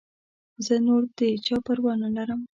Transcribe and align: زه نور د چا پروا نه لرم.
زه 0.65 0.75
نور 0.85 1.03
د 1.17 1.19
چا 1.45 1.55
پروا 1.65 1.93
نه 2.01 2.09
لرم. 2.15 2.41